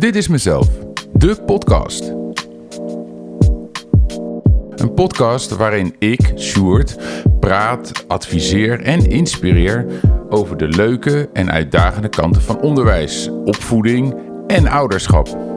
[0.00, 0.68] Dit is mezelf,
[1.12, 2.04] de podcast.
[4.74, 6.96] Een podcast waarin ik, Sjoerd,
[7.40, 9.86] praat, adviseer en inspireer
[10.28, 14.14] over de leuke en uitdagende kanten van onderwijs, opvoeding
[14.46, 15.49] en ouderschap.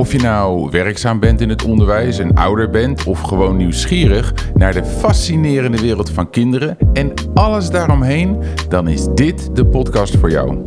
[0.00, 4.72] Of je nou werkzaam bent in het onderwijs en ouder bent of gewoon nieuwsgierig naar
[4.72, 10.62] de fascinerende wereld van kinderen en alles daaromheen, dan is dit de podcast voor jou.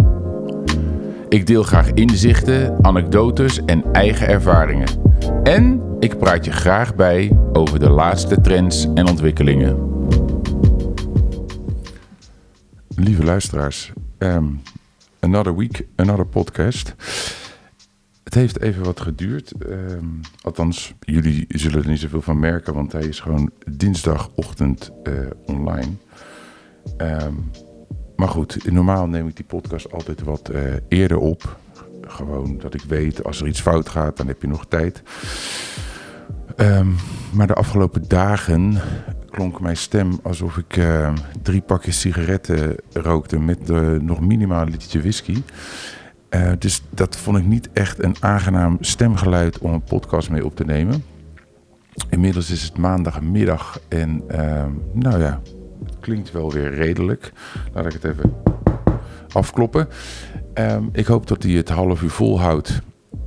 [1.30, 4.88] Ik deel graag inzichten, anekdotes en eigen ervaringen.
[5.44, 9.78] En ik praat je graag bij over de laatste trends en ontwikkelingen.
[12.96, 14.62] Lieve luisteraars, um,
[15.20, 16.96] another week, another podcast.
[18.24, 19.52] Het heeft even wat geduurd.
[19.52, 20.06] Ehm,
[20.42, 25.14] althans, jullie zullen er niet zoveel van merken, want hij is gewoon dinsdagochtend uh,
[25.46, 25.92] online.
[26.98, 27.34] Ehm,
[28.16, 31.60] maar goed, normaal neem ik die podcast altijd wat uh, eerder op.
[32.02, 35.02] Gewoon dat ik weet, als er iets fout gaat, dan heb je nog tijd.
[36.58, 36.96] Um,
[37.32, 38.78] maar de afgelopen dagen
[39.30, 43.68] klonk mijn stem alsof ik uh, drie pakjes sigaretten rookte met
[44.02, 45.42] nog minimaal een liedje whisky.
[46.36, 50.56] Uh, dus dat vond ik niet echt een aangenaam stemgeluid om een podcast mee op
[50.56, 51.04] te nemen.
[52.10, 55.42] Inmiddels is het maandagmiddag en uh, nou ja,
[56.00, 57.32] klinkt wel weer redelijk.
[57.74, 58.34] Laat ik het even
[59.32, 59.88] afkloppen.
[60.60, 62.82] Uh, ik hoop dat hij het half uur volhoudt.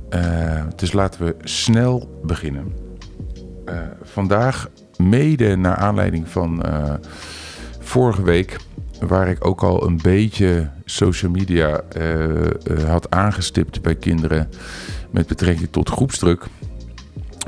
[0.09, 2.73] Uh, dus laten we snel beginnen.
[4.01, 6.65] vandaag, mede naar aanleiding van
[7.79, 8.57] vorige week
[8.99, 14.49] waar ik ook al een beetje social media uh, uh, had aangestipt bij kinderen
[15.11, 16.45] met betrekking tot groepsdruk,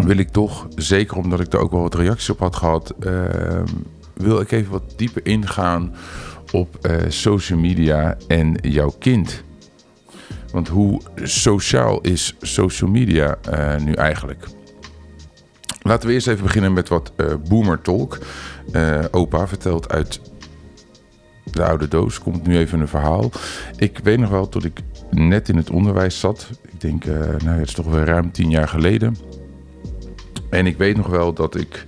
[0.05, 3.23] wil ik toch, zeker omdat ik er ook wel wat reacties op had gehad, uh,
[4.13, 5.93] wil ik even wat dieper ingaan
[6.51, 9.43] op social media en jouw kind.
[10.51, 13.37] Want hoe sociaal is social media
[13.79, 14.47] nu eigenlijk?
[15.81, 17.11] Laten we eerst even beginnen met wat
[17.49, 18.17] boomer talk.
[19.11, 20.21] opa vertelt uit
[21.51, 23.31] de oude doos komt nu even een verhaal.
[23.75, 24.79] Ik weet nog wel, tot ik
[25.09, 26.49] net in het onderwijs zat.
[26.61, 29.15] Ik denk, uh, nou, het is toch wel ruim tien jaar geleden.
[30.49, 31.85] En ik weet nog wel dat ik,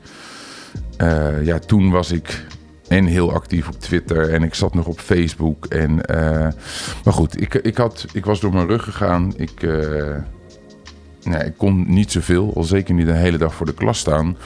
[0.97, 2.45] uh, ja, toen was ik
[2.87, 5.65] en heel actief op Twitter en ik zat nog op Facebook.
[5.65, 6.47] En, uh,
[7.03, 9.33] maar goed, ik, ik, had, ik was door mijn rug gegaan.
[9.35, 9.61] Ik,
[11.23, 14.37] nee, ik kon niet zoveel, al zeker niet de hele dag voor de klas staan.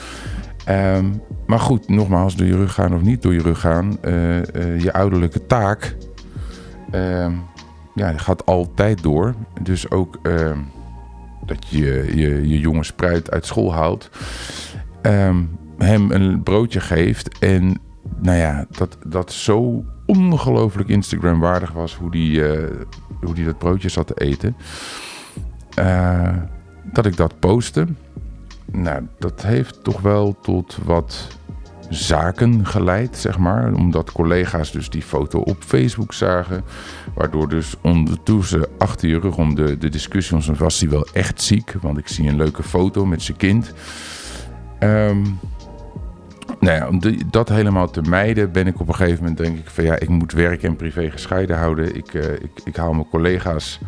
[0.68, 4.36] Um, maar goed, nogmaals, door je rug gaan of niet door je rug gaan, uh,
[4.36, 5.96] uh, je ouderlijke taak
[6.94, 7.32] uh,
[7.94, 9.34] ja, gaat altijd door.
[9.62, 10.58] Dus ook ehm,
[11.46, 14.10] dat je, je je jonge spruit uit school haalt,
[15.02, 15.42] ehm,
[15.78, 17.80] hem een broodje geeft en
[18.20, 22.70] nou ja, dat, dat zo ongelooflijk Instagram waardig was hoe die, uh,
[23.20, 24.56] hoe die dat broodje zat te eten.
[26.92, 27.86] dat ik dat postte.
[28.72, 31.38] Nou, dat heeft toch wel tot wat
[31.88, 33.72] zaken geleid, zeg maar.
[33.74, 36.64] Omdat collega's dus die foto op Facebook zagen.
[37.14, 41.42] Waardoor dus ondertussen achter je rug om de, de discussie om was hij wel echt
[41.42, 41.74] ziek.
[41.80, 43.72] Want ik zie een leuke foto met zijn kind.
[44.80, 45.38] Um,
[46.60, 47.00] nou ja, om
[47.30, 50.08] dat helemaal te mijden ben ik op een gegeven moment denk ik van ja, ik
[50.08, 51.96] moet werk en privé gescheiden houden.
[51.96, 53.80] Ik, uh, ik, ik haal mijn collega's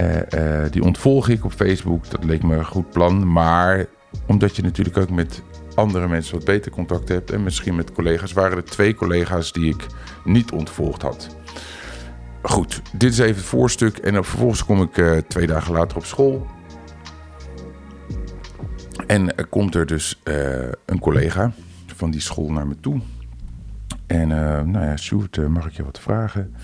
[0.00, 2.10] uh, uh, die ontvolg ik op Facebook.
[2.10, 3.32] Dat leek me een goed plan.
[3.32, 3.86] Maar
[4.26, 5.42] omdat je natuurlijk ook met
[5.74, 7.30] andere mensen wat beter contact hebt.
[7.30, 8.32] En misschien met collega's.
[8.32, 9.86] Waren er twee collega's die ik
[10.24, 11.36] niet ontvolgd had.
[12.42, 13.98] Goed, dit is even het voorstuk.
[13.98, 16.46] En dan vervolgens kom ik uh, twee dagen later op school.
[19.06, 20.20] En komt er dus
[20.84, 21.52] een collega
[21.86, 23.00] van die school naar me toe.
[24.06, 26.54] En nou ja, Sjoerd, mag ik je wat vragen?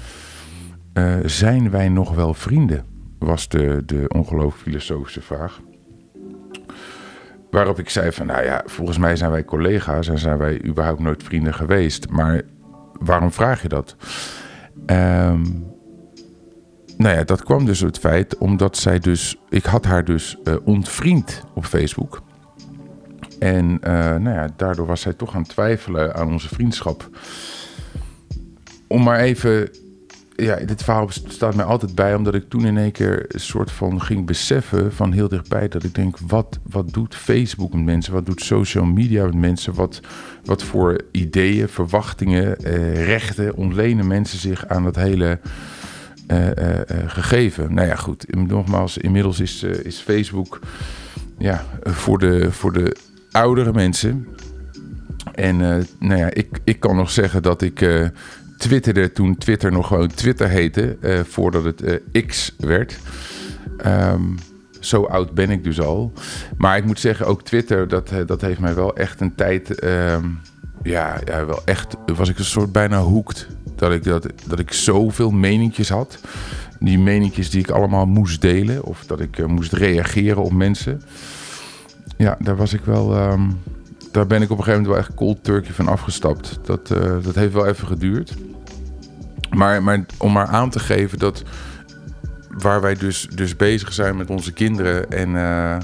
[1.25, 2.90] zijn wij nog wel vrienden?
[3.27, 5.61] Was de, de ongelooflijk filosofische vraag.
[7.51, 11.01] Waarop ik zei van, nou ja, volgens mij zijn wij collega's en zijn wij überhaupt
[11.01, 12.09] nooit vrienden geweest.
[12.09, 12.43] Maar
[12.93, 13.97] waarom vraag je dat?
[14.87, 15.69] Um,
[16.97, 20.55] nou ja, dat kwam dus het feit omdat zij dus, ik had haar dus uh,
[20.65, 22.23] ontvriend op Facebook.
[23.39, 27.09] En uh, nou ja, daardoor was zij toch aan het twijfelen aan onze vriendschap.
[28.87, 29.71] Om maar even
[30.41, 33.71] ja, dit verhaal staat mij altijd bij, omdat ik toen in één keer een soort
[33.71, 38.13] van ging beseffen van heel dichtbij dat ik denk, wat, wat doet Facebook met mensen?
[38.13, 39.75] Wat doet social media met mensen?
[39.75, 40.01] Wat,
[40.45, 45.39] wat voor ideeën, verwachtingen, eh, rechten ontlenen mensen zich aan dat hele
[46.29, 46.53] uh, uh,
[47.07, 47.75] gegeven?
[47.75, 50.59] Nou ja, goed, nogmaals, inmiddels is, is Facebook
[51.39, 52.97] ja, voor, de, voor de
[53.31, 54.27] oudere mensen.
[55.35, 55.57] En
[55.99, 58.11] nou ja, ik, ik kan nog zeggen dat ik
[58.61, 62.99] twitterde toen Twitter nog gewoon Twitter heette, uh, voordat het uh, X werd.
[63.87, 64.35] Um,
[64.81, 66.13] zo oud ben ik dus al.
[66.57, 69.85] Maar ik moet zeggen, ook Twitter, dat, dat heeft mij wel echt een tijd.
[69.85, 70.41] Um,
[70.83, 71.97] ja, ja, wel echt.
[72.15, 73.47] Was ik een soort bijna hoekt.
[73.77, 76.19] Dat ik, dat, dat ik zoveel meningjes had.
[76.79, 78.85] Die meningjes die ik allemaal moest delen.
[78.85, 81.03] Of dat ik moest reageren op mensen.
[82.17, 83.17] Ja, daar was ik wel.
[83.17, 83.59] Um,
[84.11, 86.59] daar ben ik op een gegeven moment wel echt cold turkey van afgestapt.
[86.63, 88.37] Dat, uh, dat heeft wel even geduurd.
[89.51, 91.43] Maar, maar om maar aan te geven dat
[92.49, 95.79] waar wij dus, dus bezig zijn met onze kinderen en uh,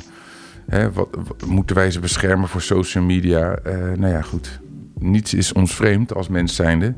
[0.66, 1.08] hè, wat,
[1.46, 3.58] moeten wij ze beschermen voor social media?
[3.66, 4.60] Uh, nou ja, goed.
[4.98, 6.94] Niets is ons vreemd als mens zijnde.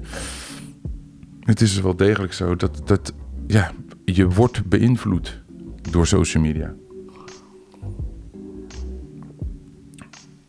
[1.40, 3.12] Het is dus wel degelijk zo dat, dat
[3.46, 3.72] ja,
[4.04, 5.42] je wordt beïnvloed
[5.90, 6.74] door social media.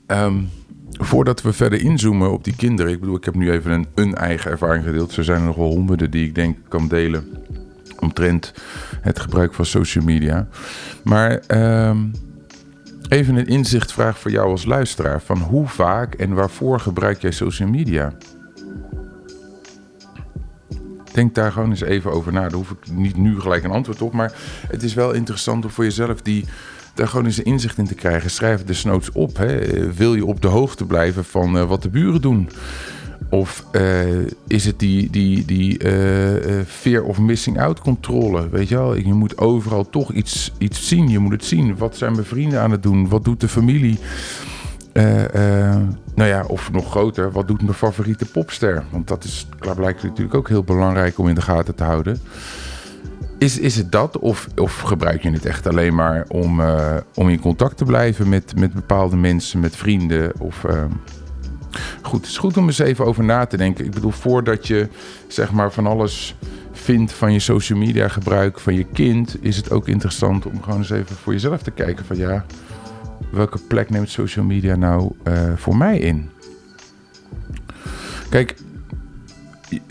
[0.08, 0.50] Um,
[1.10, 2.92] voordat we verder inzoomen op die kinderen.
[2.92, 5.16] Ik bedoel, ik heb nu even een, een eigen ervaring gedeeld.
[5.16, 7.28] Er zijn er nog wel honderden die ik denk kan delen.
[8.00, 8.54] Omtrent
[9.02, 10.48] het gebruik van social media.
[11.04, 11.42] Maar
[11.88, 12.12] um,
[13.08, 15.22] even een inzichtvraag voor jou als luisteraar.
[15.22, 18.14] Van hoe vaak en waarvoor gebruik jij social media?
[21.14, 22.42] Denk daar gewoon eens even over na.
[22.42, 24.14] Daar hoef ik niet nu gelijk een antwoord op.
[24.14, 24.34] Maar
[24.68, 26.46] het is wel interessant om voor jezelf die
[27.00, 28.30] daar gewoon eens inzicht in te krijgen.
[28.30, 29.38] Schrijf de snoots op.
[29.38, 29.60] Hè.
[29.94, 32.50] Wil je op de hoogte blijven van uh, wat de buren doen?
[33.30, 38.50] Of uh, is het die, die, die uh, fear of missing out controle?
[38.50, 41.10] Weet je wel, je moet overal toch iets, iets zien.
[41.10, 41.78] Je moet het zien.
[41.78, 43.10] Wat zijn mijn vrienden aan het doen?
[43.10, 44.00] Wat doet de familie?
[46.14, 48.84] nou ja, of nog groter, wat doet mijn favoriete popster?
[48.90, 52.22] Want dat is klaarblijkelijk natuurlijk ook heel belangrijk om in de gaten te houden.
[53.40, 54.18] Is, is het dat?
[54.18, 58.30] Of, of gebruik je het echt alleen maar om, uh, om in contact te blijven
[58.30, 60.32] met, met bepaalde mensen, met vrienden?
[60.40, 60.84] Of, uh...
[62.02, 63.86] Goed, het is goed om eens even over na te denken.
[63.86, 64.88] Ik bedoel, voordat je
[65.28, 66.36] zeg maar van alles
[66.72, 70.78] vindt van je social media gebruik van je kind, is het ook interessant om gewoon
[70.78, 72.46] eens even voor jezelf te kijken van ja,
[73.32, 76.30] welke plek neemt social media nou uh, voor mij in?
[78.30, 78.56] Kijk,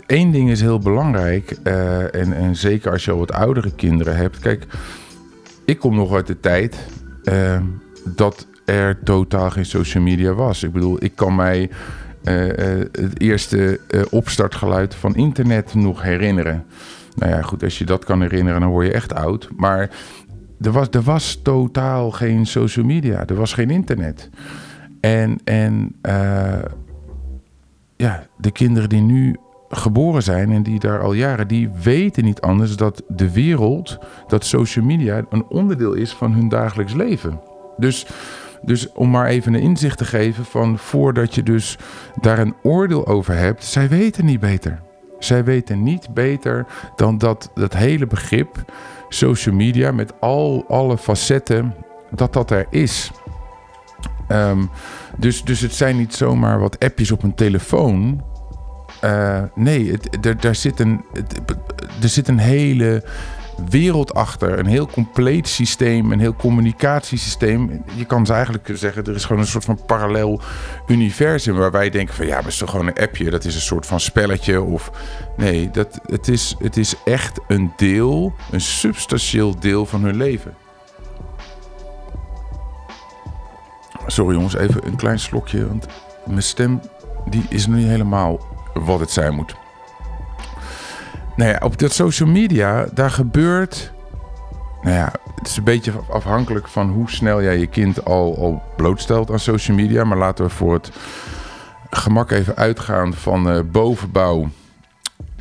[0.07, 4.15] Eén ding is heel belangrijk, uh, en, en zeker als je al wat oudere kinderen
[4.15, 4.39] hebt.
[4.39, 4.65] Kijk,
[5.65, 6.77] ik kom nog uit de tijd
[7.23, 7.61] uh,
[8.05, 10.63] dat er totaal geen social media was.
[10.63, 11.69] Ik bedoel, ik kan mij
[12.23, 12.35] uh,
[12.91, 13.79] het eerste
[14.09, 16.65] opstartgeluid van internet nog herinneren.
[17.15, 19.49] Nou ja, goed, als je dat kan herinneren, dan word je echt oud.
[19.57, 19.89] Maar
[20.61, 23.25] er was, er was totaal geen social media.
[23.27, 24.29] Er was geen internet.
[24.99, 25.95] En, en
[27.95, 29.35] ja, de kinderen die nu
[29.69, 34.45] geboren zijn en die daar al jaren, die weten niet anders dat de wereld, dat
[34.45, 37.39] social media een onderdeel is van hun dagelijks leven.
[37.77, 38.05] Dus,
[38.61, 41.77] dus om maar even een inzicht te geven van voordat je dus
[42.21, 44.81] daar een oordeel over hebt, zij weten niet beter.
[45.19, 48.73] Zij weten niet beter dan dat dat hele begrip
[49.09, 51.75] social media met al alle facetten,
[52.11, 53.11] dat dat er is.
[54.31, 54.69] Um,
[55.17, 58.23] dus, dus het zijn niet zomaar wat appjes op een telefoon.
[59.03, 59.97] Uh, nee,
[60.39, 61.05] daar zit een,
[62.01, 63.03] er zit een hele
[63.69, 64.59] wereld achter.
[64.59, 67.83] Een heel compleet systeem, een heel communicatiesysteem.
[67.95, 70.41] Je kan ze eigenlijk zeggen, er is gewoon een soort van parallel
[70.87, 71.55] universum...
[71.55, 73.29] waar wij denken van ja, maar is toch gewoon een appje?
[73.29, 74.91] Dat is een soort van spelletje of...
[75.37, 80.53] Nee, dat, het, is, het is echt een deel, een substantieel deel van hun leven.
[84.07, 85.87] Sorry jongens, even een klein slokje, want
[86.25, 86.81] mijn stem
[87.29, 89.55] die is niet helemaal wat het zijn moet.
[91.35, 93.91] Nou ja, op dat social media, daar gebeurt.
[94.81, 99.31] Nou ja, het is een beetje afhankelijk van hoe snel jij je kind al, blootstelt
[99.31, 100.03] aan social media.
[100.03, 100.91] Maar laten we voor het
[101.89, 104.49] gemak even uitgaan van uh, bovenbouw,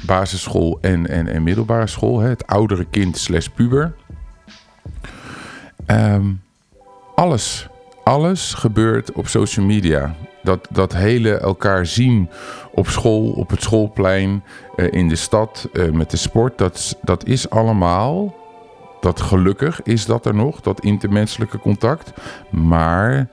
[0.06, 2.20] basisschool en, en, en middelbare school.
[2.20, 3.94] Hè, het oudere kind slash puber.
[5.86, 6.42] Um,
[7.14, 7.68] alles,
[8.08, 10.14] alles gebeurt op social media.
[10.42, 12.28] Dat, dat hele elkaar zien
[12.72, 14.44] op school, op het schoolplein,
[14.76, 16.58] uh, in de stad, uh, met de sport.
[16.58, 18.36] Dat, dat is allemaal,
[19.00, 22.12] dat gelukkig is dat er nog, dat intermenselijke contact.
[22.50, 23.28] Maar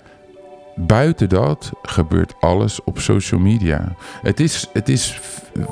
[0.75, 3.96] buiten dat gebeurt alles op social media.
[4.22, 5.20] Het is, het is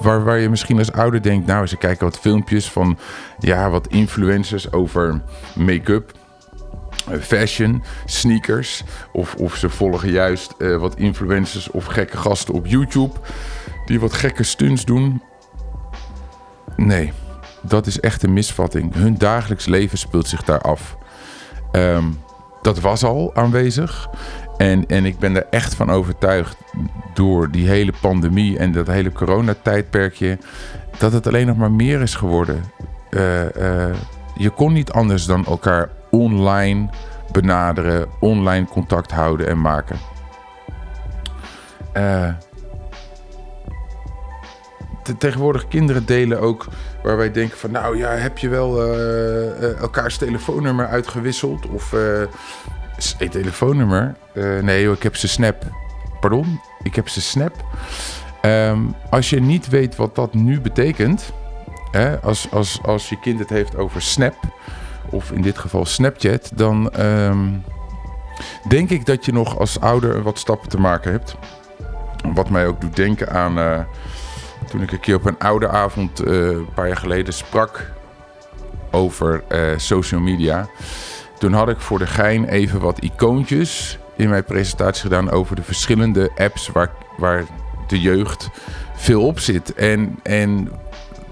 [0.02, 1.48] waar, waar je misschien als ouder denkt...
[1.48, 2.98] nou, ze kijken wat filmpjes van
[3.40, 5.22] ja, wat influencers over
[5.56, 6.22] make-up
[7.20, 8.84] fashion, sneakers.
[9.12, 13.20] Of, of ze volgen juist uh, wat influencers of gekke gasten op YouTube.
[13.86, 15.22] Die wat gekke stunts doen.
[16.76, 17.12] Nee,
[17.62, 18.94] dat is echt een misvatting.
[18.94, 20.98] Hun dagelijks leven speelt zich daar af.
[21.72, 22.18] Um,
[22.62, 24.10] dat was al aanwezig.
[24.58, 26.58] En, en ik ben er echt van overtuigd
[27.14, 30.38] door die hele pandemie en dat hele coronatijdperkje,
[30.98, 32.64] dat het alleen nog maar meer is geworden.
[33.10, 33.96] Eh, eh,
[34.38, 36.90] je kon niet anders dan elkaar online
[37.32, 39.98] benaderen, online contact houden en maken.
[41.98, 42.30] Uh,
[45.18, 46.68] tegenwoordig kinderen delen ook
[47.04, 51.70] waar wij denken van nou ja, heb je wel uh, elkaars telefoonnummer uitgewisseld?
[51.70, 54.16] Of uh, telefoonnummer?
[54.62, 55.64] nee ik heb ze snap.
[56.20, 56.62] Pardon?
[56.84, 57.54] Ik heb ze snap.
[58.46, 61.34] Um, als je niet weet wat dat nu betekent,
[61.92, 64.36] hè, als, als, als je kind het heeft over snap,
[65.10, 67.64] of in dit geval Snapchat, dan um,
[68.68, 71.36] denk ik dat je nog als ouder wat stappen te maken hebt.
[72.34, 73.86] Wat mij ook doet denken aan
[74.70, 77.92] toen ik een keer op een oude avond uh, een paar jaar geleden sprak
[78.92, 80.68] over uh, social media.
[81.40, 85.64] Toen had ik voor de gein even wat icoontjes in mijn presentatie gedaan over de
[85.64, 87.44] verschillende apps waar, waar
[87.88, 88.50] de jeugd
[88.96, 89.74] veel op zit.
[89.74, 90.72] En, en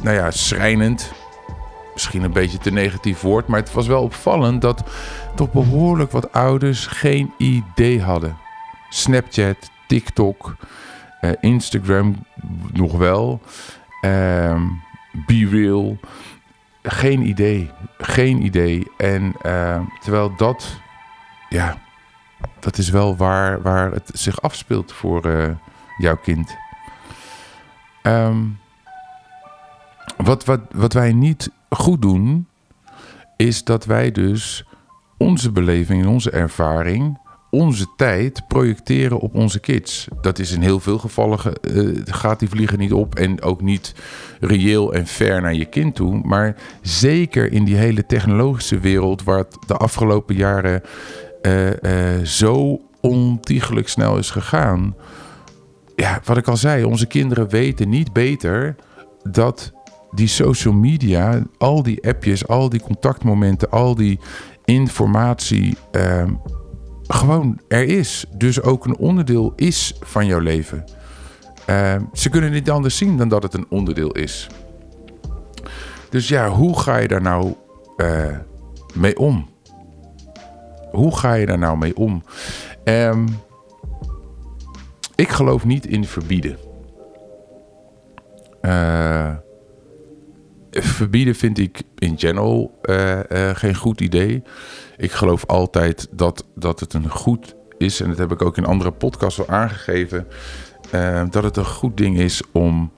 [0.01, 1.11] nou ja, schrijnend.
[1.93, 4.83] Misschien een beetje te negatief woord, maar het was wel opvallend dat
[5.35, 8.37] toch behoorlijk wat ouders geen idee hadden.
[8.89, 10.55] Snapchat, TikTok,
[11.21, 12.15] uh, Instagram
[12.73, 13.41] nog wel.
[14.01, 14.61] Uh,
[15.25, 15.97] Be Real.
[16.83, 17.71] Geen idee.
[17.97, 18.87] Geen idee.
[18.97, 20.79] En uh, terwijl dat,
[21.49, 21.77] ja,
[22.59, 25.49] dat is wel waar, waar het zich afspeelt voor uh,
[25.97, 26.55] jouw kind.
[28.03, 28.59] Um,
[30.17, 32.47] wat, wat, wat wij niet goed doen,
[33.37, 34.65] is dat wij dus
[35.17, 37.19] onze beleving en onze ervaring
[37.51, 40.07] onze tijd projecteren op onze kids.
[40.21, 43.93] Dat is in heel veel gevallen uh, gaat die vliegen niet op en ook niet
[44.39, 46.21] reëel en fair naar je kind toe.
[46.23, 50.81] Maar zeker in die hele technologische wereld waar het de afgelopen jaren
[51.41, 54.95] uh, uh, zo ontiegelijk snel is gegaan.
[55.95, 58.75] Ja, wat ik al zei, onze kinderen weten niet beter
[59.23, 59.71] dat
[60.11, 64.19] die social media, al die appjes, al die contactmomenten, al die
[64.65, 66.33] informatie ehm,
[67.07, 68.25] gewoon er is.
[68.35, 70.83] Dus ook een onderdeel is van jouw leven.
[71.69, 74.47] Uh, ze kunnen niet anders zien dan dat het een onderdeel is.
[76.09, 77.53] Dus ja, hoe ga je daar nou
[77.97, 78.37] uh,
[78.93, 79.49] mee om?
[80.91, 82.23] Hoe ga je daar nou mee om?
[82.83, 83.25] Um,
[85.15, 86.57] ik geloof niet in verbieden.
[88.61, 89.33] Uh,
[90.71, 94.43] verbieden vind ik in general uh, uh, geen goed idee.
[94.97, 98.65] Ik geloof altijd dat, dat het een goed is, en dat heb ik ook in
[98.65, 100.27] andere podcasts al aangegeven,
[100.95, 102.91] uh, dat het een goed ding is om,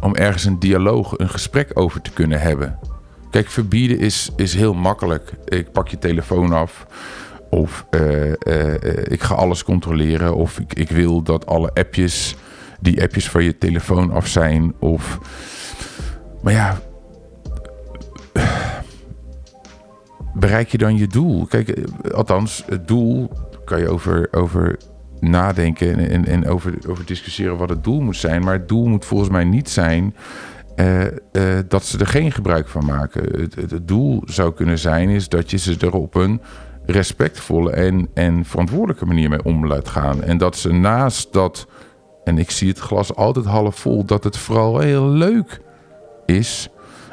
[0.00, 2.78] om ergens een dialoog, een gesprek over te kunnen hebben.
[3.30, 5.32] Kijk, verbieden is, is heel makkelijk.
[5.44, 6.86] Ik pak je telefoon af.
[7.50, 7.86] Of
[9.08, 10.34] ik ga alles controleren.
[10.34, 12.36] Of ik, ik wil dat alle appjes,
[12.80, 14.74] die appjes van je telefoon af zijn.
[14.78, 15.18] Of
[16.42, 16.78] maar ja,
[20.34, 21.46] bereik je dan je doel?
[21.46, 23.30] Kijk, eh, althans, het doel
[23.64, 24.78] kan je over, over
[25.20, 28.42] nadenken en, en over, over discussiëren wat het doel moet zijn.
[28.42, 30.14] Maar het doel moet volgens mij niet zijn
[30.76, 31.08] uh, uh,
[31.68, 33.40] dat ze er geen gebruik van maken.
[33.40, 36.40] Het, het, het, doel zou kunnen zijn is dat je ze er op een
[36.86, 40.22] respectvolle en, en verantwoordelijke manier mee om laat gaan.
[40.22, 41.66] En dat ze naast dat,
[42.24, 45.60] en ik zie het glas altijd half vol, dat het vooral heel leuk
[46.36, 46.68] is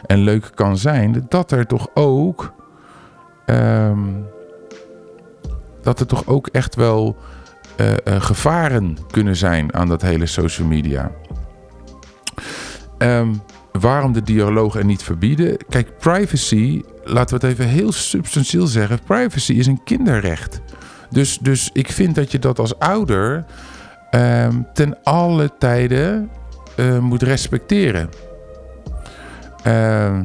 [0.06, 2.54] en leuk kan zijn, dat er toch ook.
[3.46, 4.26] Um,
[5.82, 7.18] dat er toch ook echt wel
[7.78, 11.12] uh, uh, gevaren kunnen zijn aan dat hele social media.
[12.98, 15.58] Um, waarom de dialoog en niet verbieden?
[15.70, 19.00] Kijk, privacy, laten we het even heel substantieel zeggen.
[19.06, 20.62] Privacy is een kinderrecht.
[21.10, 23.46] Dus, dus ik vind dat je dat als ouder
[24.12, 26.30] um, ten alle tijden
[26.76, 28.10] uh, moet respecteren.
[29.66, 30.20] Uh,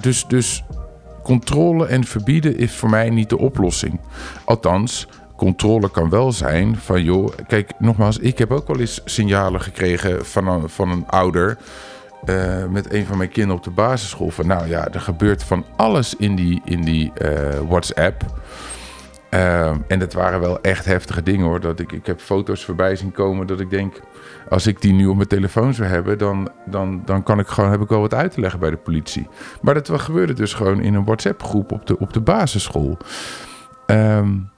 [0.00, 0.64] dus, dus
[1.22, 4.00] controle en verbieden is voor mij niet de oplossing.
[4.44, 9.60] Althans, controle kan wel zijn van joh, kijk, nogmaals, ik heb ook wel eens signalen
[9.60, 11.58] gekregen van een, van een ouder.
[12.24, 14.30] Uh, met een van mijn kinderen op de basisschool.
[14.30, 17.12] Van nou ja, er gebeurt van alles in die, in die
[17.68, 18.24] WhatsApp.
[19.34, 21.60] Uh, en dat waren wel echt heftige dingen hoor.
[21.60, 24.00] Dat ik, ik heb foto's voorbij zien komen dat ik denk
[24.48, 27.70] als ik die nu op mijn telefoon zou hebben, dan, dan, dan kan ik gewoon,
[27.70, 29.28] heb ik wel wat uit te leggen bij de politie.
[29.62, 32.96] Maar dat gebeurde dus gewoon in een WhatsApp-groep op de, op de basisschool.
[33.86, 34.50] Um,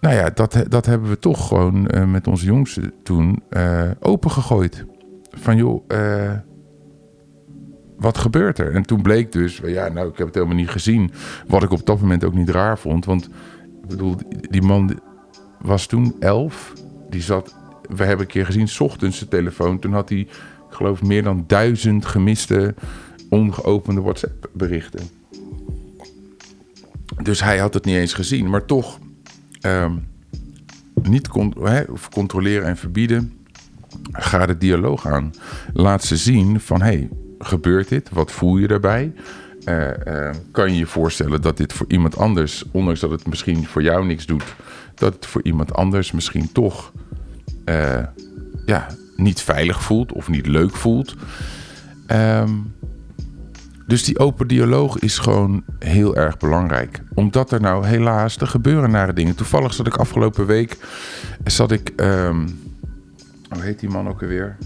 [0.00, 4.84] nou ja, dat, dat hebben we toch gewoon uh, met onze jongsten toen uh, opengegooid.
[5.30, 6.32] Van joh, uh,
[7.96, 8.74] wat gebeurt er?
[8.74, 11.10] En toen bleek dus, ja, nou, ik heb het helemaal niet gezien.
[11.46, 13.04] Wat ik op dat moment ook niet raar vond.
[13.04, 13.28] Want
[13.86, 14.16] Bedoel,
[14.50, 15.00] die man
[15.60, 16.72] was toen elf.
[17.10, 17.54] Die zat,
[17.88, 19.78] we hebben een keer gezien, s ochtends zijn telefoon.
[19.78, 20.28] Toen had hij, ik
[20.70, 22.74] geloof, meer dan duizend gemiste,
[23.28, 25.08] ongeopende WhatsApp-berichten.
[27.22, 28.50] Dus hij had het niet eens gezien.
[28.50, 28.98] Maar toch,
[29.60, 29.96] ehm,
[31.02, 31.28] niet
[31.60, 33.32] hè, controleren en verbieden.
[34.12, 35.30] Ga de dialoog aan.
[35.72, 37.08] Laat ze zien van, hey,
[37.38, 38.10] gebeurt dit?
[38.12, 39.12] Wat voel je daarbij?
[39.64, 43.82] Uh, kan je je voorstellen dat dit voor iemand anders, ondanks dat het misschien voor
[43.82, 44.54] jou niks doet,
[44.94, 46.92] dat het voor iemand anders misschien toch
[47.64, 48.04] uh,
[48.66, 51.14] ja, niet veilig voelt of niet leuk voelt?
[52.06, 52.74] Um,
[53.86, 57.02] dus die open dialoog is gewoon heel erg belangrijk.
[57.14, 59.34] Omdat er nou helaas, er gebeuren nare dingen.
[59.34, 60.76] Toevallig zat ik afgelopen week,
[61.44, 62.60] zat ik, um,
[63.48, 64.56] hoe heet die man ook alweer?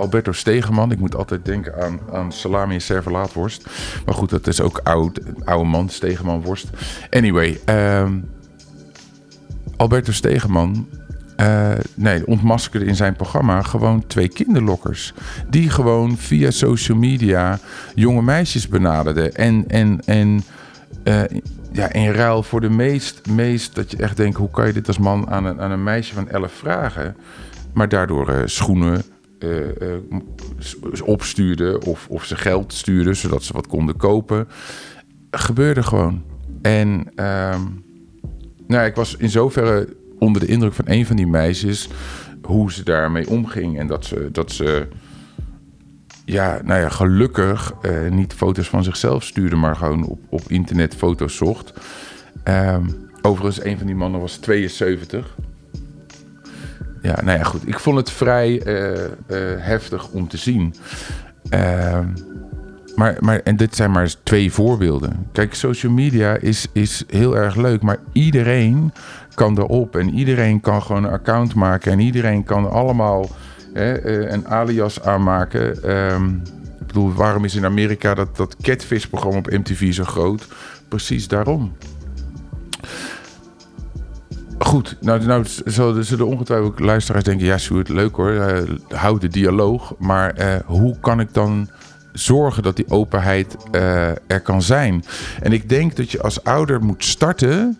[0.00, 0.92] Alberto Stegeman.
[0.92, 3.66] Ik moet altijd denken aan, aan salami en servelaatworst.
[4.04, 6.68] Maar goed, dat is ook oud, oude man, Stegeman worst.
[7.10, 8.28] Anyway, um,
[9.76, 10.88] Alberto Stegeman
[11.40, 15.14] uh, nee, ontmaskerde in zijn programma gewoon twee kinderlokkers.
[15.48, 17.58] Die gewoon via social media
[17.94, 19.34] jonge meisjes benaderden.
[19.34, 20.42] En, en, en
[21.04, 21.22] uh,
[21.72, 24.36] ja, in ruil voor de meest, meest, dat je echt denkt...
[24.36, 27.16] hoe kan je dit als man aan een, aan een meisje van 11 vragen?
[27.72, 29.02] Maar daardoor uh, schoenen
[31.04, 33.14] opstuurde of, of ze geld stuurde...
[33.14, 34.48] zodat ze wat konden kopen.
[35.30, 36.22] Gebeurde gewoon.
[36.62, 37.12] En...
[37.14, 37.62] Ehm,
[38.66, 41.88] nou, ik was in zoverre onder de indruk van een van die meisjes
[42.42, 43.78] hoe ze daarmee omging.
[43.78, 44.88] En dat ze, dat ze
[46.24, 50.94] ja, nou ja, gelukkig uh, niet foto's van zichzelf stuurde, maar gewoon op, op internet
[50.94, 51.72] foto's zocht.
[52.44, 55.36] Um, overigens, een van die mannen was 72.
[57.02, 57.68] Ja, nou ja, goed.
[57.68, 59.06] Ik vond het vrij uh, uh,
[59.56, 60.74] heftig om te zien.
[61.54, 61.98] Uh,
[62.96, 65.26] maar, maar, en dit zijn maar twee voorbeelden.
[65.32, 68.92] Kijk, social media is, is heel erg leuk, maar iedereen
[69.34, 69.96] kan erop.
[69.96, 71.92] En iedereen kan gewoon een account maken.
[71.92, 73.30] En iedereen kan allemaal
[73.72, 75.90] hè, eh, een alias aanmaken.
[76.12, 76.42] Um,
[76.80, 80.48] ik bedoel, waarom is in Amerika dat, dat Catfish-programma op MTV zo groot?
[80.88, 81.72] Precies daarom.
[84.70, 85.44] Goed, nou, nou
[86.02, 87.46] zullen ongetwijfeld luisteraars denken...
[87.46, 89.94] ja, Sjoerd, leuk hoor, uh, houd de dialoog.
[89.98, 91.68] Maar uh, hoe kan ik dan
[92.12, 95.04] zorgen dat die openheid uh, er kan zijn?
[95.40, 97.78] En ik denk dat je als ouder moet starten...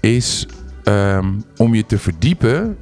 [0.00, 0.46] is
[0.84, 2.76] um, om je te verdiepen,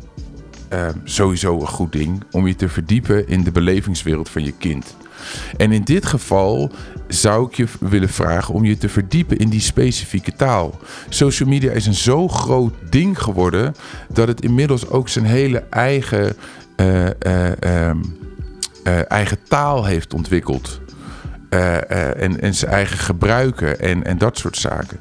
[0.73, 4.97] um, sowieso een goed ding, om je te verdiepen in de belevingswereld van je kind.
[5.57, 6.71] En in dit geval
[7.09, 10.79] zou ik je willen vragen om je te verdiepen in die specifieke taal.
[11.09, 13.75] Social media is een zo groot ding geworden
[14.13, 16.37] dat het inmiddels ook zijn hele eigen,
[16.77, 18.17] uh, uh, um,
[18.85, 20.81] uh, eigen taal heeft ontwikkeld.
[21.49, 25.01] en, en zijn eigen gebruiken en, en dat soort zaken.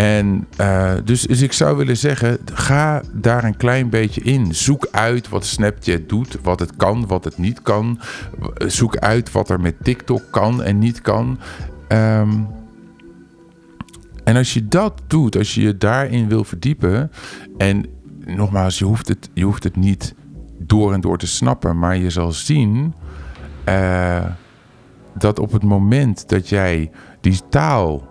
[0.00, 4.54] En uh, dus, dus ik zou willen zeggen, ga daar een klein beetje in.
[4.54, 8.00] Zoek uit wat Snapchat doet, wat het kan, wat het niet kan.
[8.66, 11.38] Zoek uit wat er met TikTok kan en niet kan.
[11.88, 12.48] Um,
[14.24, 17.10] en als je dat doet, als je je daarin wil verdiepen.
[17.56, 17.86] En
[18.24, 20.14] nogmaals, je hoeft het, je hoeft het niet
[20.58, 21.78] door en door te snappen.
[21.78, 22.94] Maar je zal zien
[23.68, 24.24] uh,
[25.18, 28.08] dat op het moment dat jij die taal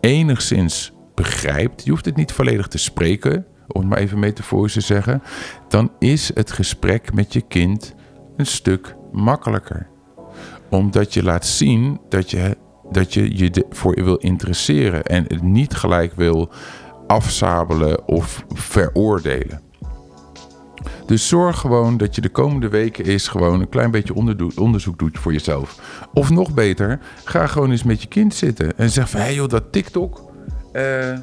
[0.00, 4.80] enigszins begrijpt, je hoeft het niet volledig te spreken, om het maar even metaforisch te
[4.80, 5.22] zeggen,
[5.68, 7.94] dan is het gesprek met je kind
[8.36, 9.88] een stuk makkelijker.
[10.70, 12.56] Omdat je laat zien dat je
[12.90, 16.52] dat je je voor je wil interesseren en het niet gelijk wil
[17.06, 19.60] afzabelen of veroordelen.
[21.06, 24.14] Dus zorg gewoon dat je de komende weken is gewoon een klein beetje
[24.56, 25.80] onderzoek doet voor jezelf.
[26.12, 29.34] Of nog beter, ga gewoon eens met je kind zitten en zeg van hé hey
[29.34, 30.29] joh, dat TikTok,
[30.72, 31.18] uh,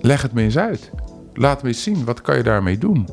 [0.00, 0.90] leg het me eens uit.
[1.32, 3.08] Laat me eens zien, wat kan je daarmee doen?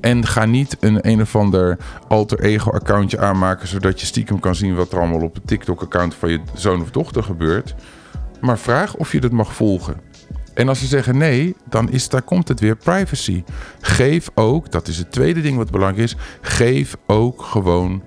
[0.00, 3.68] En ga niet een een of ander alter ego accountje aanmaken...
[3.68, 6.90] zodat je stiekem kan zien wat er allemaal op het TikTok-account van je zoon of
[6.90, 7.74] dochter gebeurt.
[8.40, 10.00] Maar vraag of je dat mag volgen.
[10.54, 13.44] En als ze zeggen nee, dan is, daar komt het weer privacy.
[13.80, 16.16] Geef ook, dat is het tweede ding wat belangrijk is...
[16.40, 18.02] geef ook gewoon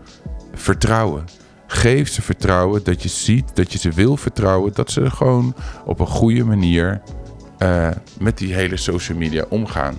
[0.53, 1.25] vertrouwen.
[1.73, 5.55] Geef ze vertrouwen dat je ziet, dat je ze wil vertrouwen, dat ze gewoon
[5.85, 7.01] op een goede manier
[7.59, 9.95] uh, met die hele social media omgaan.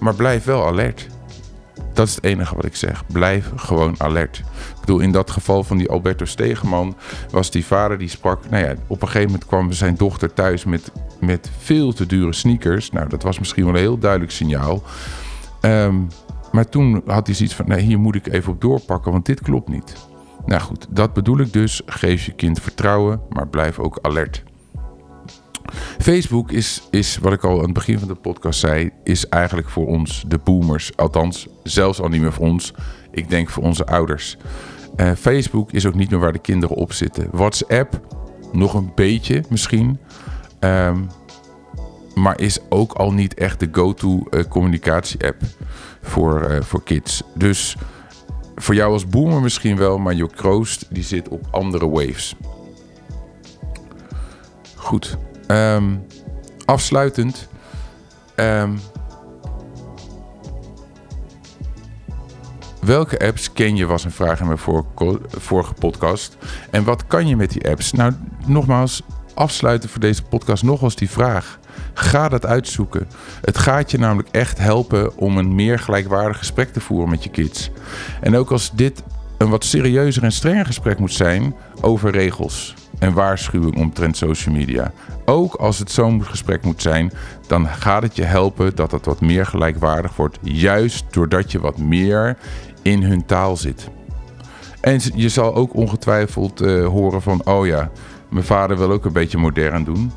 [0.00, 1.06] Maar blijf wel alert.
[1.92, 3.06] Dat is het enige wat ik zeg.
[3.06, 4.38] Blijf gewoon alert.
[4.38, 6.96] Ik bedoel, in dat geval van die Alberto Stegeman
[7.30, 8.50] was die vader die sprak.
[8.50, 12.32] Nou ja, op een gegeven moment kwam zijn dochter thuis met, met veel te dure
[12.32, 12.90] sneakers.
[12.90, 14.82] Nou, dat was misschien wel een heel duidelijk signaal.
[15.60, 16.08] Um,
[16.52, 19.40] maar toen had hij zoiets van: nee, hier moet ik even op doorpakken, want dit
[19.40, 20.08] klopt niet.
[20.46, 21.82] Nou goed, dat bedoel ik dus.
[21.86, 24.42] Geef je kind vertrouwen, maar blijf ook alert.
[25.98, 29.68] Facebook is, is, wat ik al aan het begin van de podcast zei, is eigenlijk
[29.68, 30.96] voor ons, de boomers.
[30.96, 32.74] Althans, zelfs al niet meer voor ons.
[33.10, 34.36] Ik denk voor onze ouders.
[34.96, 37.28] Uh, Facebook is ook niet meer waar de kinderen op zitten.
[37.32, 38.00] WhatsApp,
[38.52, 39.98] nog een beetje misschien.
[40.60, 41.08] Um,
[42.14, 45.42] maar is ook al niet echt de go-to uh, communicatie-app
[46.02, 47.22] voor, uh, voor kids.
[47.34, 47.76] Dus
[48.60, 52.36] voor jou als boomer misschien wel, maar je kroost die zit op andere waves.
[54.74, 55.18] Goed.
[55.46, 56.06] Um,
[56.64, 57.48] afsluitend.
[58.36, 58.80] Um,
[62.80, 64.58] welke apps ken je, was een vraag in mijn
[65.28, 66.36] vorige podcast.
[66.70, 67.92] En wat kan je met die apps?
[67.92, 68.12] Nou,
[68.46, 69.02] nogmaals,
[69.34, 71.59] afsluiten voor deze podcast nogmaals die vraag.
[71.94, 73.08] Ga dat uitzoeken.
[73.40, 77.30] Het gaat je namelijk echt helpen om een meer gelijkwaardig gesprek te voeren met je
[77.30, 77.70] kids.
[78.20, 79.02] En ook als dit
[79.38, 84.92] een wat serieuzer en strenger gesprek moet zijn over regels en waarschuwing omtrent social media.
[85.24, 87.12] Ook als het zo'n gesprek moet zijn,
[87.46, 90.38] dan gaat het je helpen dat het wat meer gelijkwaardig wordt.
[90.42, 92.36] Juist doordat je wat meer
[92.82, 93.88] in hun taal zit.
[94.80, 97.90] En je zal ook ongetwijfeld uh, horen van, oh ja,
[98.28, 100.12] mijn vader wil ook een beetje modern doen.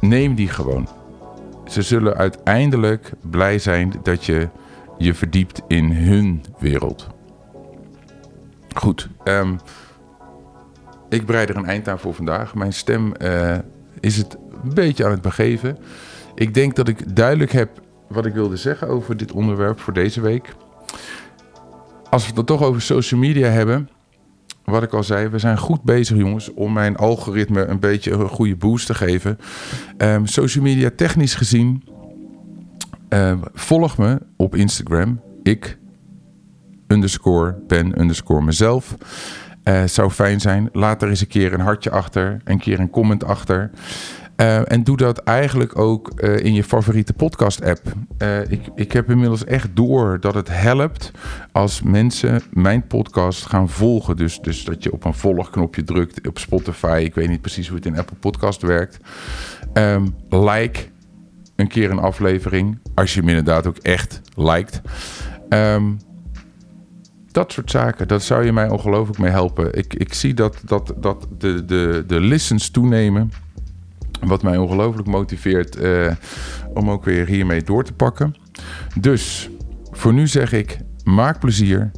[0.00, 0.88] Neem die gewoon.
[1.64, 4.48] Ze zullen uiteindelijk blij zijn dat je
[4.98, 7.06] je verdiept in hun wereld.
[8.74, 9.58] Goed, um,
[11.08, 12.54] ik breid er een eind aan voor vandaag.
[12.54, 13.58] Mijn stem uh,
[14.00, 15.78] is het een beetje aan het begeven.
[16.34, 20.20] Ik denk dat ik duidelijk heb wat ik wilde zeggen over dit onderwerp voor deze
[20.20, 20.54] week.
[22.10, 23.88] Als we het dan toch over social media hebben,
[24.70, 28.28] wat ik al zei, we zijn goed bezig, jongens, om mijn algoritme een beetje een
[28.28, 29.38] goede boost te geven.
[29.98, 31.84] Um, social media technisch gezien,
[33.10, 35.20] uh, volg me op Instagram.
[35.42, 35.78] Ik
[36.86, 38.96] underscore ben underscore mezelf.
[39.64, 40.68] Uh, zou fijn zijn.
[40.72, 43.70] Laat er eens een keer een hartje achter, een keer een comment achter.
[44.40, 47.92] Uh, en doe dat eigenlijk ook uh, in je favoriete podcast-app.
[48.18, 51.10] Uh, ik, ik heb inmiddels echt door dat het helpt
[51.52, 54.16] als mensen mijn podcast gaan volgen.
[54.16, 57.02] Dus, dus dat je op een volgknopje drukt op Spotify.
[57.04, 58.98] Ik weet niet precies hoe het in Apple Podcast werkt.
[59.74, 60.80] Um, like
[61.56, 62.78] een keer een aflevering.
[62.94, 64.80] Als je hem inderdaad ook echt liked.
[65.48, 65.98] Um,
[67.32, 69.74] dat soort zaken, dat zou je mij ongelooflijk mee helpen.
[69.74, 73.32] Ik, ik zie dat, dat, dat de, de, de listens toenemen.
[74.20, 76.12] Wat mij ongelooflijk motiveert uh,
[76.74, 78.34] om ook weer hiermee door te pakken.
[78.98, 79.50] Dus
[79.90, 81.90] voor nu zeg ik, maak plezier.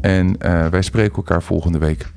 [0.00, 2.12] En uh, wij spreken elkaar volgende week.